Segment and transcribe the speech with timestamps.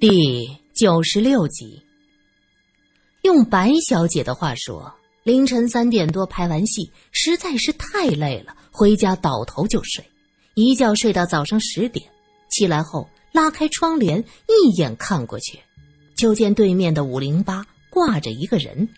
[0.00, 1.82] 第九十六集。
[3.22, 10.08] 用白小姐的话说，凌晨三点多拍完戏，实在是太累了，回家倒头就睡，
[10.54, 12.08] 一觉睡到早上十点。
[12.48, 15.58] 起来后，拉开窗帘，一眼看过去，
[16.16, 18.88] 就见对面的五零八挂着一个人。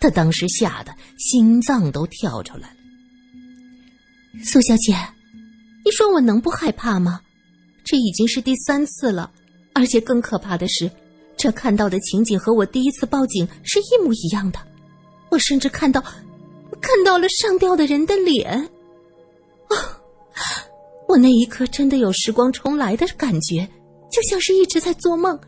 [0.00, 2.76] 他当时吓得心脏都跳出来了。
[4.44, 4.92] 苏小姐，
[5.84, 7.20] 你说我能不害怕吗？
[7.84, 9.30] 这已经是第三次了。
[9.78, 10.90] 而且更可怕的是，
[11.36, 14.58] 这看到的情景和我第一次报警是一模一样的。
[15.30, 16.02] 我甚至看到，
[16.80, 18.68] 看到了上吊的人的脸。
[19.68, 19.76] 啊！
[21.06, 23.68] 我那一刻真的有时光重来的感觉，
[24.10, 25.38] 就像是一直在做梦。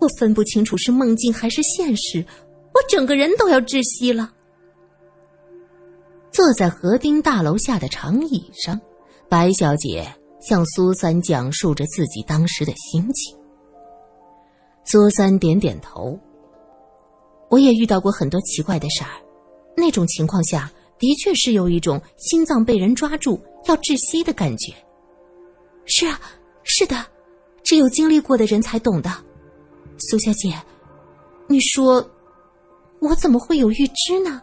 [0.00, 2.24] 我分不清楚是梦境还是现实，
[2.74, 4.32] 我整个人都要窒息了。
[6.32, 8.80] 坐在河滨大楼下的长椅上，
[9.28, 10.06] 白小姐
[10.40, 13.36] 向苏三讲述着自己当时的心情。
[14.86, 16.18] 苏三点点头。
[17.50, 19.10] 我也遇到过很多奇怪的事儿，
[19.76, 24.72] 那种情况下的确是有一种心脏被人抓住要窒息的感觉。
[25.84, 26.20] 是啊，
[26.64, 27.04] 是的，
[27.62, 29.10] 只有经历过的人才懂的。
[29.98, 30.52] 苏小姐，
[31.46, 32.04] 你说
[33.00, 34.42] 我怎么会有预知呢？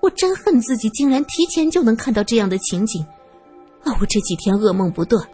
[0.00, 3.04] 我真恨自己竟然提前就能看到这样的情景。
[3.82, 5.28] 啊，我这几天噩梦不断，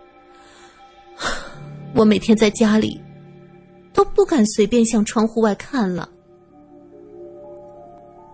[1.95, 3.01] 我每天在家里。
[3.95, 6.07] 都不敢随便向窗户外看了。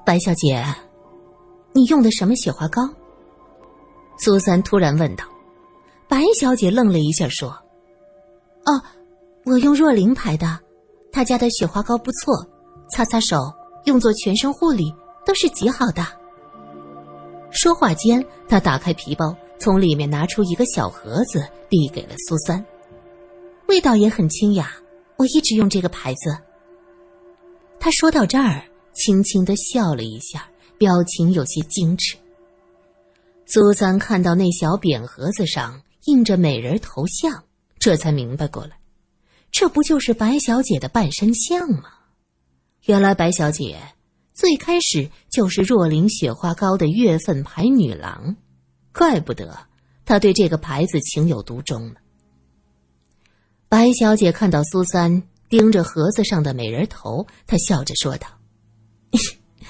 [0.05, 0.65] 白小姐，
[1.73, 2.89] 你用的什么雪花膏？
[4.19, 5.25] 苏三突然问道。
[6.09, 7.51] 白小姐愣了一下，说
[8.67, 8.83] ：“哦，
[9.45, 10.59] 我用若灵牌的，
[11.13, 12.35] 她家的雪花膏不错，
[12.91, 13.53] 擦擦手，
[13.85, 14.93] 用作全身护理
[15.25, 16.05] 都是极好的。”
[17.53, 22.65] 说话间，他打开皮包，从里面拿出一个小盒子，递给了苏三，
[23.69, 24.71] 味道也很清雅。
[25.21, 26.35] 我一直用这个牌子。
[27.79, 32.17] 他说到这儿，轻轻的笑了一下，表情有些矜持。
[33.45, 37.45] 苏三看到那小扁盒子上印着美人头像，
[37.79, 38.79] 这才明白过来，
[39.51, 41.91] 这不就是白小姐的半身像吗？
[42.87, 43.79] 原来白小姐
[44.33, 48.37] 最开始就是若琳雪花膏的月份牌女郎，
[48.95, 49.67] 怪不得
[50.07, 51.97] 她对这个牌子情有独钟呢。
[53.71, 58.27] 白小姐看到苏三盯着盒子上的美人头，她笑着说道：“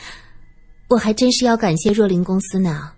[0.88, 2.92] 我还真是要感谢若琳公司呢。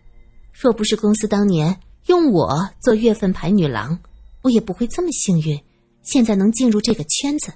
[0.52, 1.76] 若不是公司当年
[2.06, 3.98] 用我做月份牌女郎，
[4.42, 5.60] 我也不会这么幸运，
[6.02, 7.52] 现在能进入这个圈子。”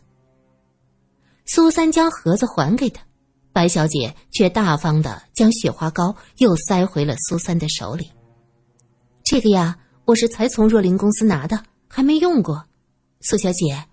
[1.47, 3.01] 苏三将盒子还给他，
[3.53, 8.11] 白小姐却大方的将雪花膏又塞回了苏三的手里。
[9.23, 12.65] 这个呀，我是才从若琳公司拿的，还没用过。
[13.28, 13.84] 苏小姐，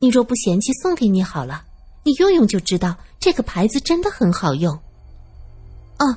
[0.00, 1.64] 你若不嫌弃，送给你好了。
[2.02, 4.74] 你用用就知道，这个牌子真的很好用。
[5.98, 6.14] 哦，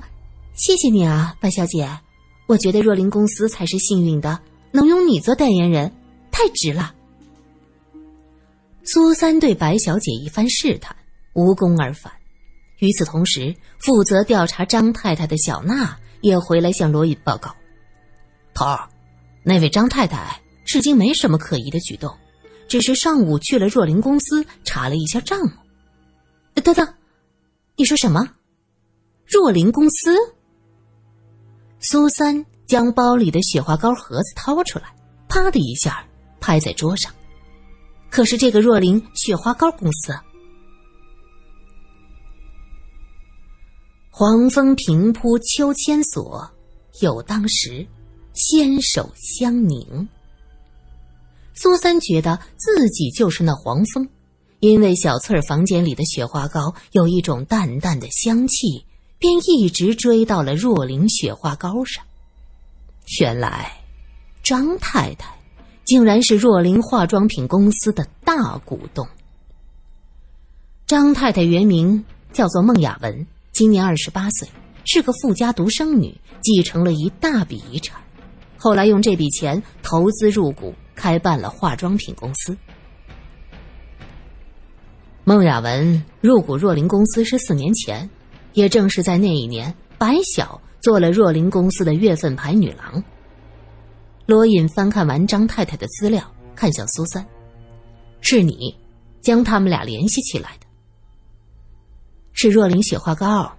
[0.55, 1.89] 谢谢你啊，白小姐。
[2.47, 4.37] 我觉得若琳公司才是幸运的，
[4.73, 5.89] 能用你做代言人，
[6.31, 6.93] 太值了。
[8.83, 10.93] 苏三对白小姐一番试探，
[11.31, 12.11] 无功而返。
[12.79, 17.55] 与此同时，负责调查张太太的小娜也回来向罗隐报告
[18.53, 18.89] ：“头儿，
[19.43, 22.13] 那位张太太至今没什么可疑的举动。”
[22.67, 25.51] 只是上午去了若琳公司查了一下账目。
[26.63, 26.93] 等等，
[27.75, 28.27] 你说什么？
[29.25, 30.15] 若琳公司？
[31.79, 34.95] 苏三将包里的雪花膏盒子掏出来，
[35.27, 36.03] 啪的一下
[36.39, 37.13] 拍在桌上。
[38.09, 40.13] 可是这个若琳雪花膏公司，
[44.09, 46.49] 黄风平铺秋千索，
[47.01, 47.85] 有当时
[48.33, 50.07] 牵手相凝。
[51.55, 54.07] 苏三觉得自己就是那黄蜂，
[54.59, 58.85] 因为小翠儿房间里的雪花膏有一种淡淡的香气，
[59.17, 62.03] 便一直追到了若琳雪花膏上。
[63.19, 63.71] 原来，
[64.43, 65.33] 张太太
[65.85, 69.07] 竟然是若琳化妆品公司的大股东。
[70.85, 72.03] 张太太原名
[72.33, 74.47] 叫做孟雅文，今年二十八岁，
[74.83, 78.01] 是个富家独生女，继承了一大笔遗产，
[78.57, 80.73] 后来用这笔钱投资入股。
[80.95, 82.57] 开办了化妆品公司。
[85.23, 88.09] 孟雅文入股若琳公司是四年前，
[88.53, 93.03] 也正是在那一年，白晓做了若琳公司的月份牌女郎。
[94.27, 96.23] 罗隐翻看完张太太的资料，
[96.55, 97.25] 看向苏三
[98.21, 98.75] ：“是你
[99.21, 100.65] 将他们俩联系起来的？”
[102.33, 103.51] 是若琳雪花膏。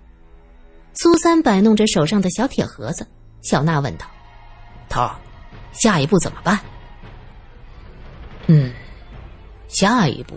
[0.94, 3.06] 苏三摆弄着手上的小铁盒子，
[3.42, 4.06] 小娜问道
[4.88, 5.08] ：“头，
[5.72, 6.58] 下一步怎么办？”
[8.48, 8.72] 嗯，
[9.68, 10.34] 下一步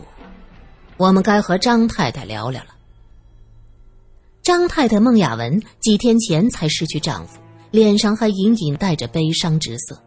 [0.98, 2.70] 我们该和张太太聊聊了。
[4.42, 7.40] 张太太孟雅文几天前才失去丈夫，
[7.70, 10.02] 脸上还隐隐带着悲伤之色，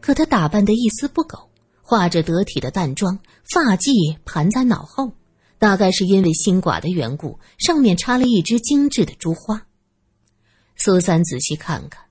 [0.00, 1.36] 可她打扮的一丝不苟，
[1.82, 3.18] 化着得体的淡妆，
[3.52, 5.12] 发髻盘在脑后，
[5.58, 9.60] 大概是因为心寡的缘故，上面插了一只精致的珠花。
[10.76, 12.04] 苏三仔细看看，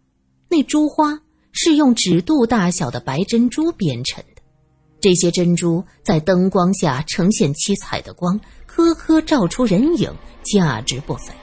[0.49, 1.21] 那珠花
[1.53, 4.36] 是用指肚大小的白珍珠编成的，
[4.99, 10.13] 这些珍珠在灯光下呈现七彩的光，颗颗照出人影，
[10.43, 11.33] 价值不菲。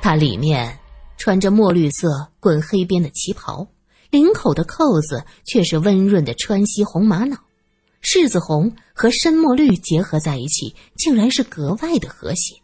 [0.00, 0.78] 它里面
[1.18, 3.66] 穿着墨绿色滚黑边的旗袍，
[4.10, 7.36] 领口的扣子却是温润的川西红玛瑙，
[8.02, 12.54] 柿子红和深墨绿结合在一起，竟然是格外的和谐。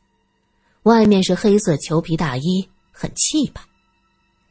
[0.84, 3.62] 外面是黑色裘皮大衣，很气派。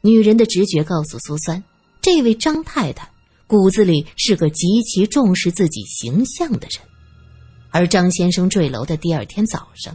[0.02, 1.62] 女人的直觉告诉苏三，
[2.00, 3.08] 这位张太太
[3.52, 6.80] 骨子里是个极其重视自己形象的人。
[7.70, 9.94] 而张先生坠楼的第二天早上。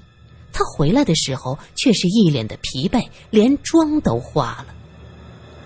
[0.54, 4.76] 他回来的时候却是一脸的疲惫，连妆都花了。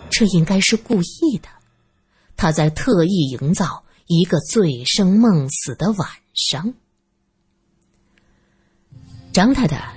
[0.10, 1.50] 这应该是故意的，
[2.38, 6.74] 他在特意营造一个醉生梦死的晚上。
[9.34, 9.94] 张太太，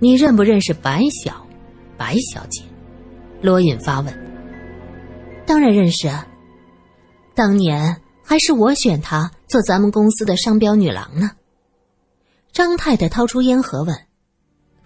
[0.00, 1.44] 你认不认识白小
[1.96, 2.62] 白小姐？
[3.42, 4.16] 罗隐发问。
[5.44, 6.26] 当然认识啊，
[7.36, 11.30] 当年还是我选她做咱们公司的商标女郎呢。
[12.50, 13.94] 张太太掏出烟盒问。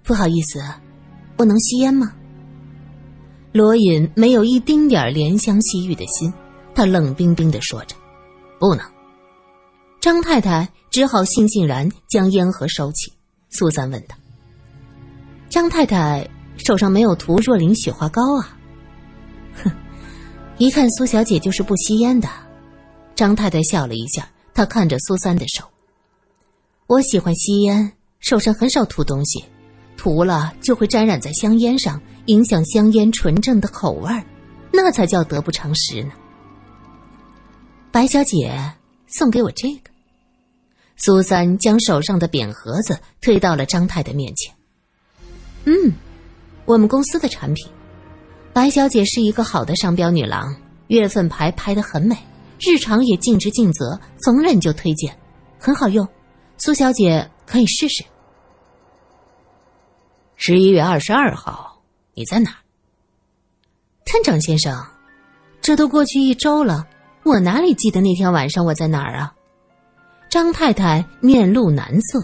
[0.03, 0.61] 不好意思，
[1.37, 2.13] 我能吸烟吗？
[3.53, 6.33] 罗隐没有一丁点怜香惜玉的心，
[6.75, 7.95] 他冷冰冰的说着
[8.59, 8.85] ：“不能。”
[10.01, 13.13] 张太太只好悻悻然将烟盒收起。
[13.51, 14.17] 苏三问他
[15.49, 18.57] ：“张太太手上没有涂若琳雪花膏啊？”
[20.61, 22.29] 一看苏小姐就是不吸烟的。
[23.15, 25.65] 张太太笑了一下，她看着苏三的手
[26.87, 29.43] ：“我喜欢吸烟，手上很少涂东西。”
[29.97, 34.11] 涂了就会沾染在香烟上，影响香烟纯正的口味，
[34.71, 36.13] 那才叫得不偿失呢。
[37.91, 38.75] 白小姐
[39.07, 39.91] 送给我这个。
[40.97, 44.55] 苏三将手上的扁盒子推到了张太太面前。
[45.65, 45.95] 嗯，
[46.67, 47.67] 我们公司的产品。
[48.61, 50.55] 白小姐是一个好的商标女郎，
[50.89, 52.15] 月份牌拍得很美，
[52.59, 55.17] 日常也尽职尽责，逢人就推荐，
[55.59, 56.07] 很好用。
[56.59, 58.05] 苏小姐可以试试。
[60.37, 61.81] 十一月二十二号，
[62.13, 62.55] 你在哪？
[64.05, 64.79] 探长先生，
[65.63, 66.87] 这都过去一周了，
[67.23, 69.33] 我哪里记得那天晚上我在哪儿啊？
[70.29, 72.23] 张太太面露难色，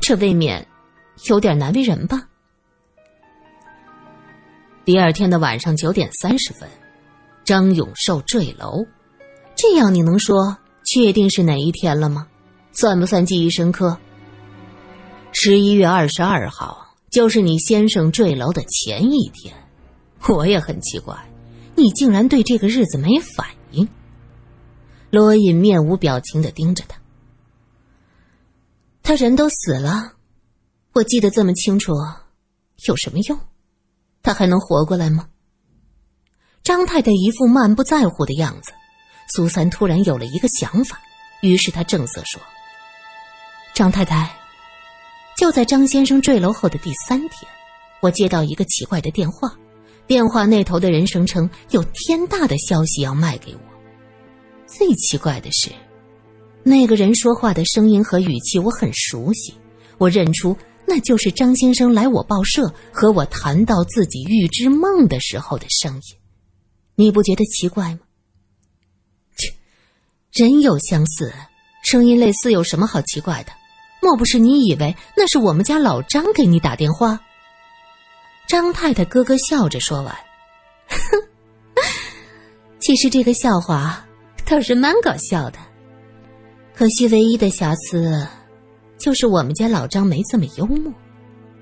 [0.00, 0.64] 这未免
[1.28, 2.28] 有点难为人吧？
[4.88, 6.66] 第二天的晚上九点三十分，
[7.44, 8.86] 张永寿坠楼，
[9.54, 10.56] 这样你能说
[10.86, 12.26] 确定是哪一天了吗？
[12.72, 13.98] 算不算记忆深刻？
[15.30, 16.86] 十一月二十二号。
[17.10, 19.54] 就是你先生坠楼的前一天，
[20.26, 21.14] 我也很奇怪，
[21.74, 23.86] 你竟然对这个日子没反应。
[25.10, 26.98] 罗隐面无表情的盯着他，
[29.02, 30.14] 他人都死了，
[30.94, 31.92] 我记得这么清楚，
[32.86, 33.38] 有什么用？
[34.22, 35.28] 他还能活过来吗？
[36.62, 38.72] 张太太一副满不在乎的样子，
[39.34, 41.00] 苏三突然有了一个想法，
[41.40, 42.40] 于是他正色说
[43.74, 44.34] ：“张太太。”
[45.38, 47.48] 就在张先生坠楼后的第三天，
[48.00, 49.56] 我接到一个奇怪的电话，
[50.04, 53.60] 电话那头的人声称有天大的消息要卖给我。
[54.66, 55.70] 最奇怪的是，
[56.64, 59.54] 那个人说话的声音和语气我很熟悉，
[59.96, 60.56] 我认出
[60.88, 66.02] 那就是张先生来我报社和我谈到自己预知梦的时候的声音。
[66.94, 68.00] 你不觉得奇怪吗？
[69.36, 69.52] 切，
[70.32, 71.32] 人有相似，
[71.84, 73.52] 声音类似，有什么好奇怪的？
[74.00, 77.20] 莫不是你以为那是我们家老张给你打电话？
[78.48, 80.14] 张太太咯咯笑着说完，
[80.88, 80.98] 哼，
[82.80, 84.06] 其实这个笑话
[84.46, 85.58] 倒是蛮搞笑的。
[86.74, 88.26] 可惜唯一的瑕疵，
[88.98, 90.92] 就是我们家老张没这么幽默。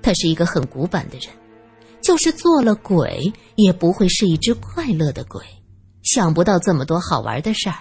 [0.01, 1.29] 他是一个很古板的人，
[2.01, 5.41] 就是做了鬼，也不会是一只快乐的鬼。
[6.03, 7.75] 想不到这么多好玩的事儿，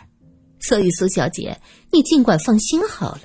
[0.61, 1.57] 所以苏小姐，
[1.93, 3.21] 你尽管放心好了。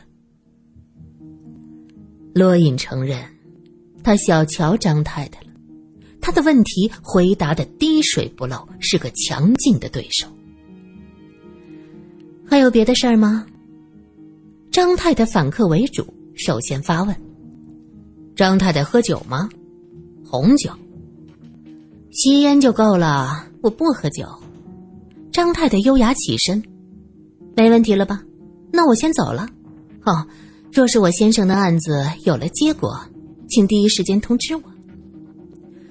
[2.34, 3.20] 罗隐承认，
[4.04, 5.48] 他小瞧张太太了。
[6.22, 10.28] 他的问题回答的滴水不漏，是个强劲的对手。
[12.48, 13.48] 还有别的事儿吗？
[14.72, 16.06] 张太太反客为主，
[16.44, 17.16] 首先发问。
[18.36, 19.48] 张太太喝酒吗？
[20.26, 20.72] 红酒。
[22.10, 24.26] 吸烟就够了，我不喝酒。
[25.32, 26.64] 张太太优雅起身，
[27.56, 28.24] 没问题了吧？
[28.74, 29.48] 那我先走了。
[30.04, 30.26] 哦。
[30.74, 32.98] 若是我先生的案子有了结果，
[33.50, 34.64] 请第一时间通知我。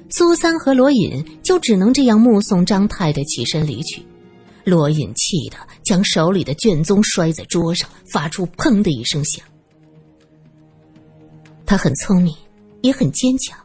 [0.09, 4.03] 苏三和罗隐就只能这样目送张太太起身离去。
[4.65, 9.45] 罗隐气得将手里的卷宗摔在桌上，发出“砰”的一声响。
[11.71, 12.35] 他很聪明，
[12.83, 13.57] 也很坚强，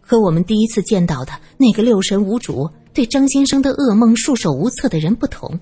[0.00, 5.56] 和我们第一次见到的那个六神无主、对张先生的噩梦束手无策的人不同，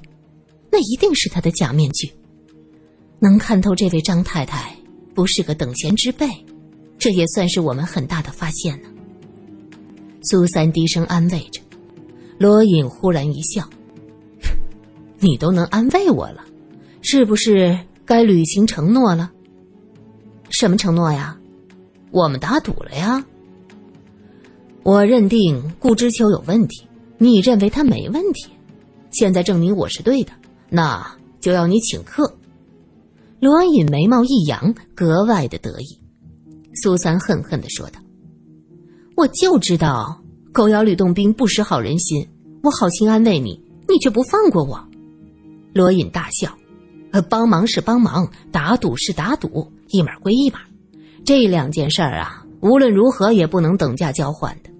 [0.72, 2.10] 那一定是他的假面具。
[3.18, 4.74] 能看透这位张太太
[5.14, 6.26] 不是个等闲之辈，
[6.96, 8.88] 这也算是我们很大的发现呢。
[10.22, 11.60] 苏三低声安慰着，
[12.38, 13.68] 罗隐忽然一笑
[15.20, 16.42] ：“你都能安慰我了，
[17.02, 19.30] 是不是该履行承诺了？
[20.48, 21.36] 什么承诺呀？
[22.10, 23.24] 我们打赌了呀。
[24.82, 26.86] 我认定顾之秋有问题，
[27.18, 28.48] 你认为他没问题，
[29.10, 30.32] 现在证明我是对的，
[30.68, 31.06] 那
[31.40, 32.34] 就要你请客。”
[33.40, 35.98] 罗隐眉毛一扬，格外的得意。
[36.82, 38.00] 苏三恨恨的说道。
[39.16, 40.20] 我就知道
[40.52, 42.26] 狗咬吕洞宾不识好人心，
[42.62, 44.82] 我好心安慰你，你却不放过我。
[45.72, 46.56] 罗隐大笑：“，
[47.28, 50.60] 帮忙是帮忙，打赌是打赌，一码归一码。
[51.30, 54.70] 这两件事儿啊，无论如何也不能等价交换的。”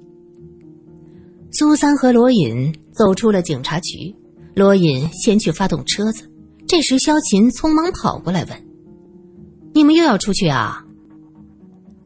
[1.55, 4.13] 苏三和罗隐走出了警察局，
[4.57, 6.29] 罗隐先去发动车子。
[6.67, 8.67] 这时，萧琴匆忙跑过来问
[9.73, 10.85] ：“你们又要出去啊？”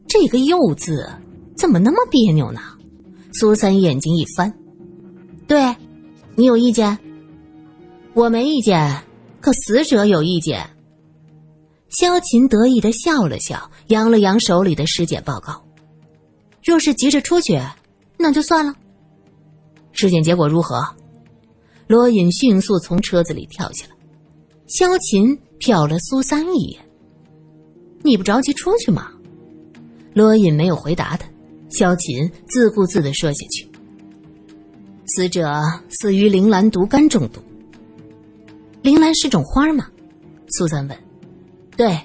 [0.07, 1.09] 这个“又”字。
[1.57, 2.59] 怎么那么别扭呢？
[3.33, 4.53] 苏三眼睛一翻，
[5.47, 5.75] 对，
[6.35, 6.95] 你有意见？
[8.13, 9.01] 我没意见，
[9.41, 10.69] 可死者有意见。
[11.97, 15.63] 萧琴得意的笑了笑，扬了扬手里的尸检报告。
[16.61, 17.57] 若是急着出去，
[18.17, 18.75] 那就算了。
[19.93, 20.85] 尸检结果如何？
[21.87, 23.91] 罗隐迅速从车子里跳下来。
[24.67, 26.81] 萧琴瞟了苏三一眼
[28.03, 29.09] ：“你不着急出去吗？”
[30.13, 31.25] 罗隐没有回答他。
[31.69, 33.69] 萧琴自顾自的说下去
[35.15, 37.39] ：“死者死于铃兰毒肝中毒。
[38.81, 39.87] 铃兰是种花吗？”
[40.57, 40.97] 苏三问。
[41.77, 41.99] “对，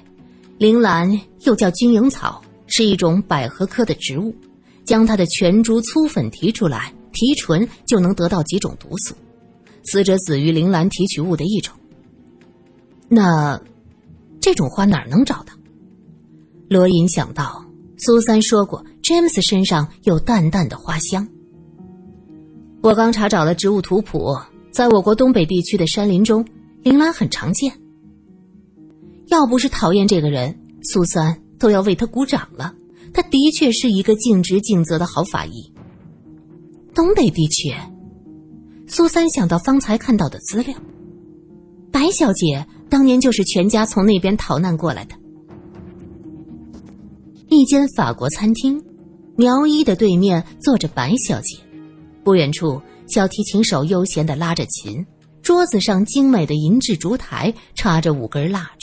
[0.57, 4.35] 铃兰又叫军营草，是一种百合科的植物。
[4.83, 9.15] 将它的全株粗粉提出来，提纯就能得到几种毒素。
[9.83, 11.73] 死者死于铃兰提取物的一种。
[13.07, 13.61] 那
[14.41, 15.53] 这种花哪能找到？”
[16.67, 17.63] 罗隐想到，
[17.97, 18.83] 苏三说过。
[19.03, 21.27] 詹姆斯身上有淡淡的花香。
[22.81, 24.35] 我刚查找了植物图谱，
[24.71, 26.45] 在我国东北地区的山林中，
[26.83, 27.71] 铃兰很常见。
[29.31, 32.73] 要不是讨厌这个人，苏三都要为他鼓掌了。
[33.13, 35.73] 他的确是一个尽职尽责的好法医。
[36.93, 37.73] 东北地区，
[38.87, 40.75] 苏三想到方才看到的资料，
[41.93, 45.15] 白小姐当年就是全家从那边逃难过来的。
[47.47, 48.83] 一间法国餐厅。
[49.37, 51.57] 苗一的对面坐着白小姐，
[52.23, 55.03] 不远处小提琴手悠闲的拉着琴，
[55.41, 58.80] 桌子上精美的银质烛台插着五根蜡烛，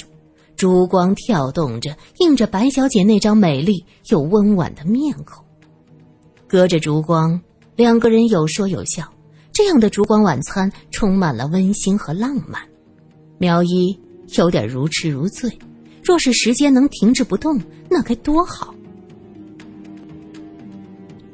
[0.58, 5.44] 烛光跳动着，映着白小姐那张美丽又温婉的面孔。
[6.48, 7.40] 隔着烛光，
[7.76, 9.08] 两个人有说有笑，
[9.52, 12.60] 这样的烛光晚餐充满了温馨和浪漫。
[13.38, 13.96] 苗一
[14.36, 15.48] 有点如痴如醉，
[16.02, 18.74] 若是时间能停滞不动，那该多好。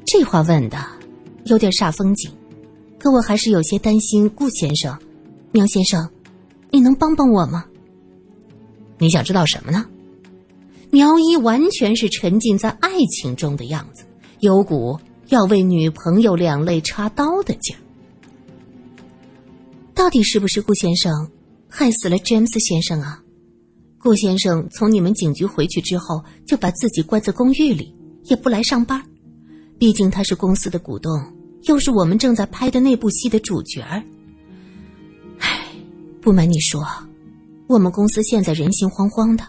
[0.05, 0.77] 这话问的
[1.45, 2.31] 有点煞风景，
[2.99, 4.95] 可我还是有些担心顾先生、
[5.51, 6.07] 苗先生，
[6.69, 7.65] 你能帮帮我吗？
[8.97, 9.85] 你想知道什么呢？
[10.91, 14.05] 苗一完全是沉浸在爱情中的样子，
[14.39, 14.97] 有股
[15.27, 17.79] 要为女朋友两肋插刀的劲儿。
[19.93, 21.29] 到底是不是顾先生
[21.67, 23.21] 害死了詹姆斯先生啊？
[23.97, 29.03] 顾先生从你们警局回去之后，就把自己关在公寓里，也不来上班。
[29.77, 31.11] 毕竟他是公司的股东，
[31.63, 33.81] 又是我们正在拍的那部戏的主角。
[35.39, 35.67] 唉，
[36.21, 36.85] 不瞒你说，
[37.67, 39.43] 我们公司现在人心惶惶的，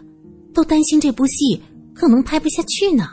[0.55, 1.61] 都担心这部戏
[1.95, 3.05] 可能拍不下去呢。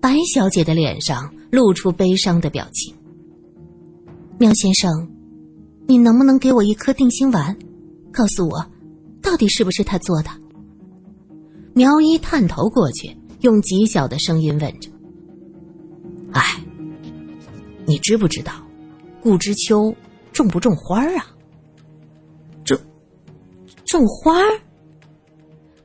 [0.00, 2.94] 白小姐的脸上露出悲伤的表情。
[4.38, 5.10] 苗先生，
[5.86, 7.56] 你能不能给我一颗定心丸，
[8.12, 8.64] 告诉我，
[9.20, 10.30] 到底是不是他做的？
[11.74, 14.90] 苗一探头过去，用极小的声音问着。
[16.32, 16.64] 哎，
[17.84, 18.52] 你知不知道，
[19.20, 19.94] 顾之秋
[20.32, 21.26] 种不种花啊？
[23.90, 24.40] 种花？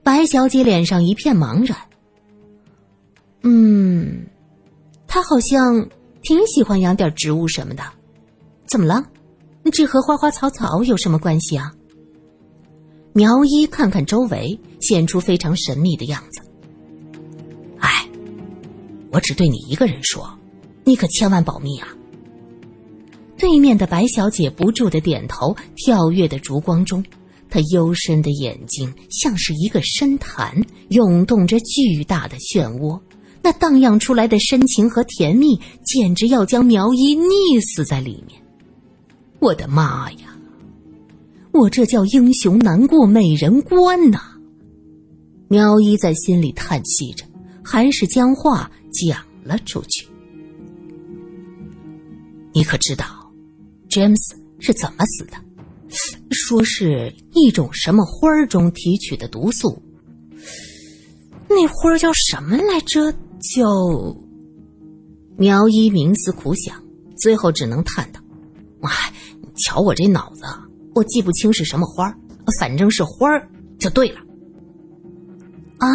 [0.04, 1.76] 白小姐脸上一片茫然。
[3.42, 4.28] 嗯，
[5.08, 5.90] 他好像
[6.22, 7.82] 挺喜欢养点植物什么的。
[8.68, 9.04] 怎么了？
[9.74, 11.74] 这和花花草草有什么关系啊？
[13.14, 16.42] 苗一看看周围，显出非常神秘的样子。
[17.80, 18.08] 哎，
[19.12, 20.30] 我只对你一个人说，
[20.84, 21.88] 你可千万保密啊！
[23.36, 27.04] 对面的白小姐不住的点头，跳跃的烛光中，
[27.56, 30.54] 他幽深的眼睛像是一个深潭，
[30.90, 33.00] 涌动着巨大的漩涡。
[33.42, 38.38] 那荡漾出来的深情和甜蜜，简直要将苗一溺死在里面。
[39.40, 40.38] 我的妈呀！
[41.54, 44.20] 我这叫英雄难过美人关呐！
[45.48, 47.24] 苗一在心里叹息着，
[47.64, 50.06] 还是将话讲了出去。
[52.52, 53.06] 你可知道
[53.88, 55.45] 詹姆斯是怎么死的？
[56.32, 59.82] 说是一种什么花儿中提取的毒素。
[61.48, 63.14] 那花儿叫什么来着？
[63.54, 64.18] 就
[65.38, 66.82] 苗一冥思苦想，
[67.20, 68.20] 最后只能叹道
[68.82, 70.42] ：“哎，你瞧我这脑子，
[70.96, 72.18] 我记不清是什么花儿
[72.60, 73.48] 反正是花儿
[73.78, 74.20] 就对了。”
[75.78, 75.88] 啊，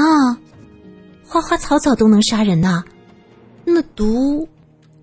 [1.24, 2.84] 花花草草都能杀人呐？
[3.64, 4.48] 那毒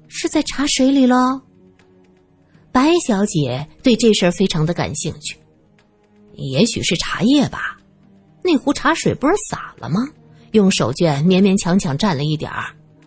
[0.07, 1.41] 是在茶水里喽？
[2.77, 5.35] 白小姐对这事儿非常的感兴趣。
[6.35, 7.75] 也许是茶叶吧？
[8.43, 10.07] 那壶茶水不是洒了吗？
[10.51, 12.65] 用手绢勉勉强强蘸了一点儿，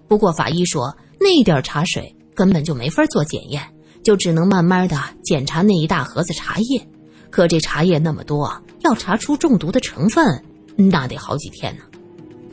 [0.08, 3.62] 不过法医说那点儿茶水根本就没法做检验，
[4.02, 6.84] 就只能慢慢的检查那一大盒子茶叶。
[7.30, 11.84] 可这茶叶那么多，要查出中毒的成分，那得好几天呢。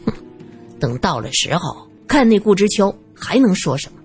[0.05, 0.13] 哼，
[0.79, 3.99] 等到了时候，看那顾之秋还能说什么？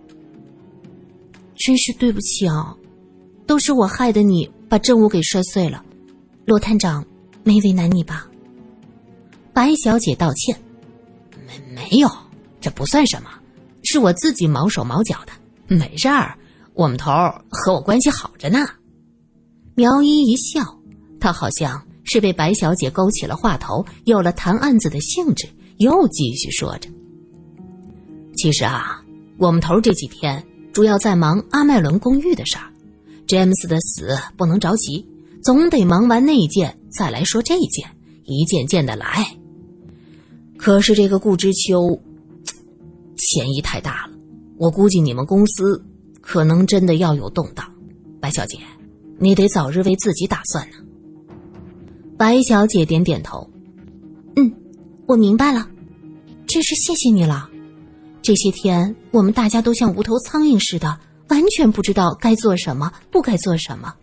[1.59, 2.75] 真是对不起啊，
[3.53, 5.85] 都是我害得你把证物给摔碎了。
[6.47, 7.05] 罗探长
[7.45, 8.27] 没为难你吧？
[9.53, 10.59] 白小姐道歉。
[11.75, 12.09] 没有，
[12.63, 13.29] 这不算什么，
[13.83, 16.35] 是我自己毛手毛脚的，没事儿。
[16.73, 17.11] 我们头
[17.51, 18.67] 和我关系好着呢。
[19.75, 20.63] 苗一一笑，
[21.21, 26.89] 他好像是被白小姐勾起了话头，有了谈案子的兴致，又继续说着
[28.35, 29.05] ：“其实啊，
[29.37, 32.72] 我们头这几天主要在忙阿麦伦公寓的事儿。
[33.33, 35.07] 詹姆斯的死不能着急，
[35.42, 37.88] 总得忙完那件再来说这件，
[38.25, 39.27] 一件件的来。”
[40.59, 41.99] 可是这个顾之秋，
[43.16, 44.12] 嫌疑太大了，
[44.59, 45.83] 我估计你们公司
[46.21, 47.66] 可能真的要有动荡。
[48.21, 48.59] 白小姐，
[49.18, 50.77] 你得早日为自己打算呢。
[52.18, 53.49] 白小姐点点头，
[54.37, 54.53] 嗯，
[55.07, 55.66] 我明白了，
[56.47, 57.49] 真是谢谢你了。
[58.21, 61.01] 这些天我们大家都像无头苍蝇似的，
[61.33, 63.95] 完全不知道该做什么，不该做什么。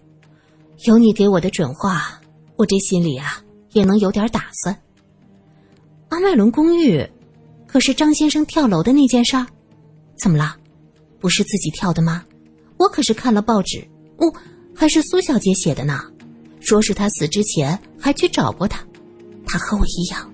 [0.88, 2.20] 有你给我的准话，
[2.56, 3.40] 我这心里啊
[3.74, 4.76] 也能有点打算。
[6.10, 7.08] 阿麦伦公寓，
[7.68, 9.46] 可是张先生跳楼的那件事儿，
[10.18, 10.56] 怎么了？
[11.20, 12.26] 不是自己跳的吗？
[12.78, 13.88] 我可是看了报纸，
[14.18, 14.34] 哦，
[14.74, 16.02] 还是苏小姐写的呢，
[16.60, 18.84] 说是他死之前还去找过他，
[19.46, 20.34] 他和我一样，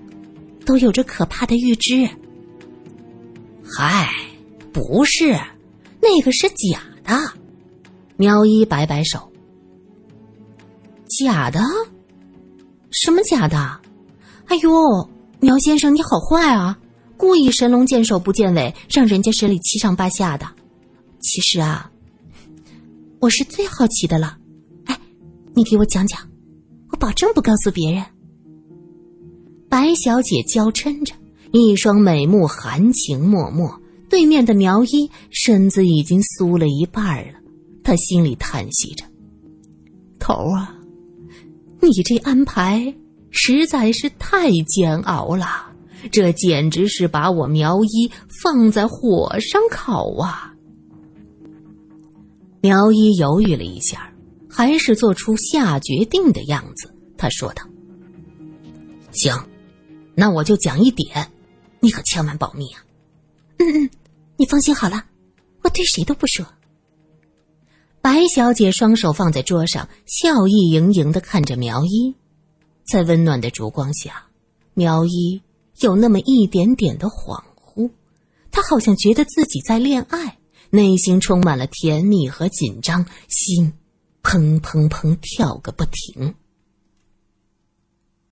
[0.64, 2.08] 都有着可怕的预知。
[3.76, 4.08] 嗨，
[4.72, 5.38] 不是，
[6.06, 7.32] 那个是假的。
[8.16, 9.30] 苗一摆摆手，
[11.18, 11.60] 假的？
[12.92, 13.80] 什么假的？
[14.46, 15.10] 哎呦！
[15.40, 16.78] 苗先生，你好坏啊！
[17.16, 20.46] 故意神龙见首不见尾，让人家审理七上八下的。
[21.20, 21.90] 其实啊，
[23.20, 24.38] 我是最好奇的了。
[24.84, 24.98] 哎，
[25.54, 26.20] 你给我讲讲，
[26.90, 28.04] 我保证不告诉别人。
[29.68, 31.14] 白小姐娇嗔着，
[31.50, 33.68] 一双美目含情脉脉。
[34.08, 37.38] 对面的苗一身子已经酥了一半了，
[37.82, 39.04] 他心里叹息着
[40.18, 40.76] ：“头啊，
[41.80, 42.94] 你这安排……”
[43.38, 45.46] 实在是太煎熬了，
[46.10, 48.10] 这简直是把我苗一
[48.42, 50.54] 放在火上烤啊！
[52.62, 54.10] 苗一犹豫了一下，
[54.48, 56.90] 还是做出下决定的样子。
[57.18, 57.62] 他说道
[59.12, 59.36] ：“行，
[60.14, 61.30] 那我就讲一点，
[61.80, 62.80] 你可千万保密啊
[63.58, 63.90] ！”“嗯嗯，
[64.36, 65.04] 你放心好了，
[65.62, 66.46] 我对谁都不说。”
[68.02, 72.14] 白小姐双手放在桌上，笑意盈盈的看着苗一。
[72.86, 74.26] 在温暖的烛光下，
[74.74, 75.42] 苗一
[75.80, 77.90] 有那么一点点的恍惚，
[78.52, 80.38] 他好像觉得自己在恋爱，
[80.70, 83.72] 内心充满了甜蜜和紧张，心
[84.22, 86.32] 砰砰砰跳个不停。